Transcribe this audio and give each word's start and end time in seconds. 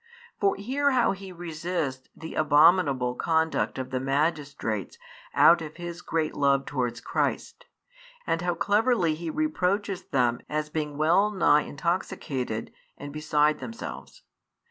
For 0.39 0.55
hear 0.55 0.89
how 0.93 1.11
he 1.11 1.31
resists 1.31 2.09
the 2.15 2.33
abominable 2.33 3.13
conduct 3.13 3.77
of 3.77 3.91
the 3.91 3.99
magistrates 3.99 4.97
out 5.35 5.61
of 5.61 5.75
his 5.77 6.01
great 6.01 6.33
love 6.33 6.65
towards 6.65 6.99
Christ, 7.01 7.65
and 8.25 8.41
how 8.41 8.55
cleverly 8.55 9.13
he 9.13 9.29
reproaches 9.29 10.05
them 10.05 10.39
as 10.49 10.71
being 10.71 10.97
well 10.97 11.29
nigh 11.29 11.61
intoxicated 11.61 12.73
and 12.97 13.13
beside 13.13 13.59
themselves. 13.59 14.23